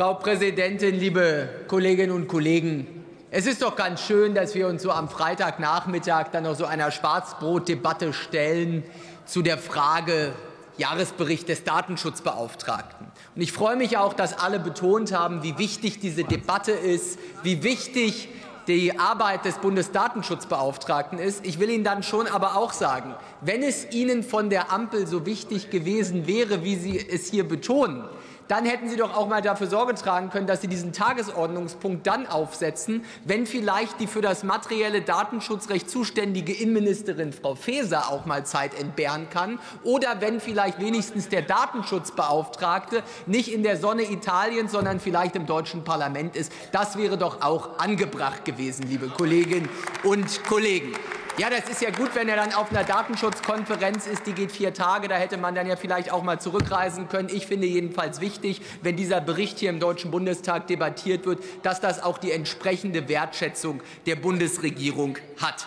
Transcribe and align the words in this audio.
Frau 0.00 0.14
Präsidentin, 0.14 0.98
liebe 0.98 1.46
Kolleginnen 1.68 2.12
und 2.12 2.26
Kollegen! 2.26 2.86
Es 3.30 3.44
ist 3.44 3.60
doch 3.60 3.76
ganz 3.76 4.00
schön, 4.00 4.34
dass 4.34 4.54
wir 4.54 4.66
uns 4.66 4.82
so 4.82 4.92
am 4.92 5.10
Freitagnachmittag 5.10 6.28
dann 6.32 6.44
noch 6.44 6.54
so 6.54 6.64
einer 6.64 6.90
Schwarzbrotdebatte 6.90 8.14
stellen 8.14 8.82
zu 9.26 9.42
der 9.42 9.58
Frage 9.58 10.32
Jahresbericht 10.78 11.50
des 11.50 11.64
Datenschutzbeauftragten. 11.64 13.08
Und 13.36 13.42
ich 13.42 13.52
freue 13.52 13.76
mich 13.76 13.98
auch, 13.98 14.14
dass 14.14 14.38
alle 14.38 14.58
betont 14.58 15.12
haben, 15.12 15.42
wie 15.42 15.58
wichtig 15.58 16.00
diese 16.00 16.24
Debatte 16.24 16.72
ist, 16.72 17.18
wie 17.42 17.62
wichtig 17.62 18.30
die 18.68 18.98
Arbeit 18.98 19.44
des 19.44 19.58
Bundesdatenschutzbeauftragten 19.58 21.18
ist. 21.18 21.44
Ich 21.44 21.58
will 21.58 21.68
Ihnen 21.68 21.84
dann 21.84 22.02
schon 22.02 22.26
aber 22.26 22.56
auch 22.56 22.72
sagen, 22.72 23.14
wenn 23.42 23.62
es 23.62 23.90
Ihnen 23.90 24.22
von 24.22 24.48
der 24.48 24.72
Ampel 24.72 25.06
so 25.06 25.26
wichtig 25.26 25.68
gewesen 25.68 26.26
wäre, 26.26 26.64
wie 26.64 26.76
Sie 26.76 26.98
es 26.98 27.30
hier 27.30 27.46
betonen, 27.46 28.04
dann 28.50 28.64
hätten 28.64 28.88
Sie 28.88 28.96
doch 28.96 29.16
auch 29.16 29.28
mal 29.28 29.42
dafür 29.42 29.68
Sorge 29.68 29.94
tragen 29.94 30.28
können, 30.28 30.48
dass 30.48 30.60
Sie 30.60 30.66
diesen 30.66 30.92
Tagesordnungspunkt 30.92 32.04
dann 32.04 32.26
aufsetzen, 32.26 33.04
wenn 33.24 33.46
vielleicht 33.46 34.00
die 34.00 34.08
für 34.08 34.22
das 34.22 34.42
materielle 34.42 35.02
Datenschutzrecht 35.02 35.88
zuständige 35.88 36.52
Innenministerin 36.52 37.32
Frau 37.32 37.54
Faeser 37.54 38.10
auch 38.10 38.26
mal 38.26 38.44
Zeit 38.44 38.74
entbehren 38.74 39.28
kann 39.30 39.60
oder 39.84 40.20
wenn 40.20 40.40
vielleicht 40.40 40.80
wenigstens 40.80 41.28
der 41.28 41.42
Datenschutzbeauftragte 41.42 43.04
nicht 43.26 43.52
in 43.52 43.62
der 43.62 43.76
Sonne 43.76 44.02
Italiens, 44.02 44.72
sondern 44.72 44.98
vielleicht 44.98 45.36
im 45.36 45.46
deutschen 45.46 45.84
Parlament 45.84 46.34
ist. 46.34 46.50
Das 46.72 46.98
wäre 46.98 47.16
doch 47.16 47.42
auch 47.42 47.78
angebracht 47.78 48.44
gewesen, 48.44 48.88
liebe 48.88 49.08
Kolleginnen 49.08 49.68
und 50.02 50.42
Kollegen. 50.44 50.92
Ja, 51.38 51.48
das 51.48 51.70
ist 51.70 51.80
ja 51.80 51.90
gut, 51.90 52.14
wenn 52.14 52.28
er 52.28 52.36
dann 52.36 52.52
auf 52.52 52.70
einer 52.70 52.84
Datenschutzkonferenz 52.84 54.06
ist, 54.06 54.26
die 54.26 54.32
geht 54.32 54.52
vier 54.52 54.74
Tage. 54.74 55.08
Da 55.08 55.14
hätte 55.14 55.38
man 55.38 55.54
dann 55.54 55.66
ja 55.66 55.76
vielleicht 55.76 56.12
auch 56.12 56.22
mal 56.22 56.38
zurückreisen 56.38 57.08
können. 57.08 57.30
Ich 57.32 57.46
finde 57.46 57.66
jedenfalls 57.66 58.20
wichtig, 58.20 58.60
wenn 58.82 58.96
dieser 58.96 59.22
Bericht 59.22 59.58
hier 59.58 59.70
im 59.70 59.80
Deutschen 59.80 60.10
Bundestag 60.10 60.66
debattiert 60.66 61.24
wird, 61.24 61.42
dass 61.62 61.80
das 61.80 62.02
auch 62.02 62.18
die 62.18 62.32
entsprechende 62.32 63.08
Wertschätzung 63.08 63.82
der 64.04 64.16
Bundesregierung 64.16 65.16
hat. 65.40 65.66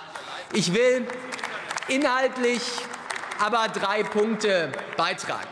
Ich 0.53 0.75
will 0.75 1.07
inhaltlich 1.87 2.61
aber 3.39 3.67
drei 3.73 4.03
Punkte 4.03 4.71
beitragen. 4.95 5.47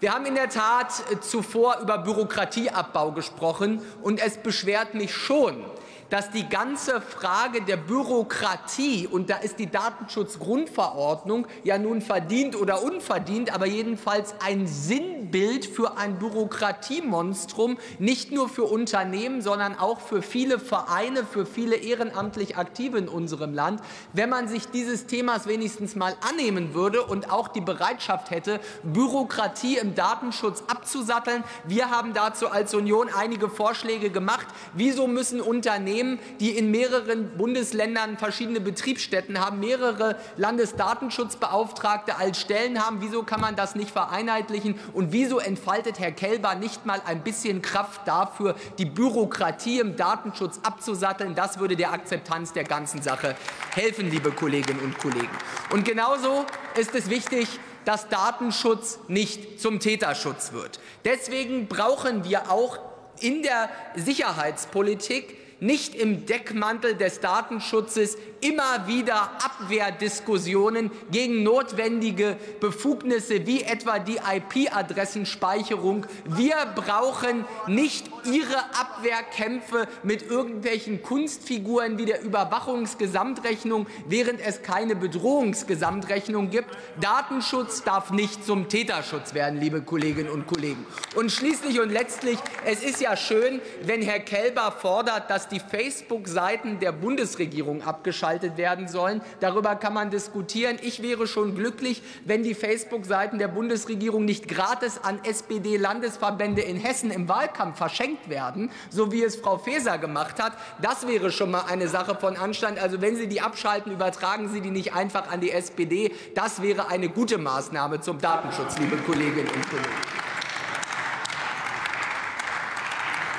Wir 0.00 0.14
haben 0.14 0.26
in 0.26 0.34
der 0.34 0.48
Tat 0.48 0.90
zuvor 1.20 1.78
über 1.80 1.98
Bürokratieabbau 1.98 3.12
gesprochen, 3.12 3.82
und 4.02 4.20
es 4.20 4.38
beschwert 4.38 4.94
mich 4.94 5.14
schon, 5.14 5.64
dass 6.10 6.30
die 6.30 6.48
ganze 6.48 7.00
Frage 7.00 7.62
der 7.62 7.76
Bürokratie, 7.76 9.06
und 9.06 9.30
da 9.30 9.36
ist 9.36 9.58
die 9.58 9.70
Datenschutzgrundverordnung 9.70 11.46
ja 11.64 11.78
nun 11.78 12.02
verdient 12.02 12.56
oder 12.56 12.82
unverdient, 12.82 13.54
aber 13.54 13.66
jedenfalls 13.66 14.34
ein 14.44 14.66
Sinnbild 14.66 15.64
für 15.64 15.96
ein 15.96 16.18
Bürokratiemonstrum, 16.18 17.78
nicht 17.98 18.32
nur 18.32 18.48
für 18.48 18.64
Unternehmen, 18.64 19.40
sondern 19.40 19.78
auch 19.78 20.00
für 20.00 20.22
viele 20.22 20.58
Vereine, 20.58 21.24
für 21.24 21.46
viele 21.46 21.76
ehrenamtlich 21.76 22.56
Aktive 22.56 22.98
in 22.98 23.08
unserem 23.08 23.54
Land. 23.54 23.80
Wenn 24.12 24.28
man 24.28 24.48
sich 24.48 24.66
dieses 24.66 25.06
Themas 25.06 25.46
wenigstens 25.46 25.94
mal 25.94 26.16
annehmen 26.28 26.74
würde 26.74 27.02
und 27.04 27.30
auch 27.30 27.48
die 27.48 27.60
Bereitschaft 27.60 28.30
hätte, 28.30 28.60
Bürokratie 28.82 29.78
im 29.78 29.94
Datenschutz 29.94 30.64
abzusatteln. 30.66 31.44
Wir 31.64 31.90
haben 31.90 32.14
dazu 32.14 32.48
als 32.48 32.74
Union 32.74 33.08
einige 33.16 33.48
Vorschläge 33.48 34.10
gemacht. 34.10 34.46
Wieso 34.74 35.06
müssen 35.06 35.40
Unternehmen 35.40 35.99
Unternehmen, 36.00 36.18
die 36.40 36.56
in 36.56 36.70
mehreren 36.70 37.36
Bundesländern 37.36 38.16
verschiedene 38.18 38.60
Betriebsstätten 38.60 39.38
haben, 39.40 39.60
mehrere 39.60 40.16
Landesdatenschutzbeauftragte 40.36 42.16
als 42.16 42.40
Stellen 42.40 42.84
haben. 42.84 42.98
Wieso 43.00 43.22
kann 43.22 43.40
man 43.40 43.56
das 43.56 43.74
nicht 43.74 43.90
vereinheitlichen? 43.90 44.78
Und 44.92 45.12
wieso 45.12 45.38
entfaltet 45.38 45.98
Herr 45.98 46.12
Kelber 46.12 46.54
nicht 46.54 46.86
mal 46.86 47.00
ein 47.04 47.22
bisschen 47.22 47.62
Kraft 47.62 48.06
dafür, 48.06 48.54
die 48.78 48.84
Bürokratie 48.84 49.80
im 49.80 49.96
Datenschutz 49.96 50.60
abzusatteln? 50.62 51.34
Das 51.34 51.58
würde 51.58 51.76
der 51.76 51.92
Akzeptanz 51.92 52.52
der 52.52 52.64
ganzen 52.64 53.02
Sache 53.02 53.36
helfen, 53.74 54.10
liebe 54.10 54.30
Kolleginnen 54.30 54.80
und 54.80 54.98
Kollegen. 54.98 55.30
Und 55.70 55.84
genauso 55.84 56.44
ist 56.76 56.94
es 56.94 57.10
wichtig, 57.10 57.48
dass 57.84 58.08
Datenschutz 58.08 58.98
nicht 59.08 59.60
zum 59.60 59.80
Täterschutz 59.80 60.52
wird. 60.52 60.80
Deswegen 61.04 61.66
brauchen 61.66 62.24
wir 62.24 62.50
auch 62.50 62.78
in 63.20 63.42
der 63.42 63.68
Sicherheitspolitik 63.96 65.36
nicht 65.60 65.94
im 65.94 66.26
Deckmantel 66.26 66.94
des 66.94 67.20
Datenschutzes 67.20 68.16
immer 68.40 68.86
wieder 68.86 69.30
Abwehrdiskussionen 69.44 70.90
gegen 71.10 71.42
notwendige 71.42 72.36
Befugnisse 72.60 73.46
wie 73.46 73.62
etwa 73.62 73.98
die 73.98 74.16
IP-Adressenspeicherung. 74.16 76.06
Wir 76.24 76.56
brauchen 76.74 77.44
nicht 77.66 78.10
Ihre 78.24 78.56
Abwehrkämpfe 78.78 79.86
mit 80.02 80.22
irgendwelchen 80.22 81.02
Kunstfiguren 81.02 81.98
wie 81.98 82.06
der 82.06 82.22
Überwachungsgesamtrechnung, 82.22 83.86
während 84.06 84.40
es 84.40 84.62
keine 84.62 84.96
Bedrohungsgesamtrechnung 84.96 86.50
gibt. 86.50 86.70
Datenschutz 87.00 87.82
darf 87.82 88.10
nicht 88.10 88.44
zum 88.44 88.68
Täterschutz 88.68 89.34
werden, 89.34 89.60
liebe 89.60 89.82
Kolleginnen 89.82 90.30
und 90.30 90.46
Kollegen. 90.46 90.86
Und 91.14 91.30
schließlich 91.30 91.80
und 91.80 91.90
letztlich, 91.90 92.38
es 92.64 92.82
ist 92.82 93.00
ja 93.00 93.16
schön, 93.16 93.60
wenn 93.82 94.02
Herr 94.02 94.20
Kelber 94.20 94.72
fordert, 94.72 95.30
dass 95.30 95.49
die 95.50 95.60
Facebook-Seiten 95.60 96.80
der 96.80 96.92
Bundesregierung 96.92 97.82
abgeschaltet 97.82 98.40
geschaltet 98.40 98.56
werden 98.56 98.88
sollen. 98.88 99.22
Darüber 99.40 99.76
kann 99.76 99.94
man 99.94 100.10
diskutieren. 100.10 100.78
Ich 100.82 101.02
wäre 101.02 101.26
schon 101.26 101.54
glücklich, 101.54 102.02
wenn 102.24 102.42
die 102.42 102.54
Facebook-Seiten 102.54 103.38
der 103.38 103.48
Bundesregierung 103.48 104.24
nicht 104.24 104.48
gratis 104.48 104.98
an 105.02 105.20
SPD-Landesverbände 105.24 106.62
in 106.62 106.76
Hessen 106.76 107.10
im 107.10 107.28
Wahlkampf 107.28 107.78
verschenkt 107.78 108.28
werden, 108.28 108.70
so 108.90 109.12
wie 109.12 109.22
es 109.22 109.36
Frau 109.36 109.58
Faeser 109.58 109.98
gemacht 109.98 110.42
hat. 110.42 110.52
Das 110.82 111.06
wäre 111.06 111.30
schon 111.32 111.50
mal 111.50 111.64
eine 111.68 111.88
Sache 111.88 112.14
von 112.14 112.36
Anstand. 112.36 112.78
Also 112.78 113.00
wenn 113.00 113.16
Sie 113.16 113.26
die 113.26 113.40
abschalten, 113.40 113.92
übertragen 113.92 114.48
Sie 114.48 114.60
die 114.60 114.70
nicht 114.70 114.94
einfach 114.94 115.30
an 115.30 115.40
die 115.40 115.50
SPD. 115.50 116.12
Das 116.34 116.62
wäre 116.62 116.88
eine 116.88 117.08
gute 117.08 117.38
Maßnahme 117.38 118.00
zum 118.00 118.18
Datenschutz, 118.20 118.78
liebe 118.78 118.96
Kolleginnen 118.98 119.48
und 119.48 119.70
Kollegen. 119.70 120.19